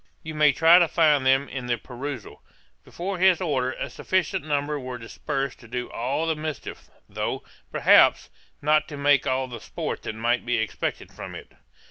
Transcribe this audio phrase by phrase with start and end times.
[0.23, 2.41] You may try to find them in the perusal.
[2.83, 8.31] Before his order, a sufficient number were dispersed to do all the mischief, though, perhaps,
[8.63, 11.51] not to make all the sport that might be expected from it.